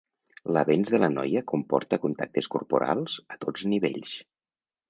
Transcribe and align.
L'avenç 0.55 0.93
de 0.93 1.01
la 1.03 1.09
noia 1.17 1.43
comporta 1.51 2.01
contactes 2.07 2.51
corporals 2.57 3.21
a 3.37 3.41
tots 3.47 3.69
nivells. 3.75 4.19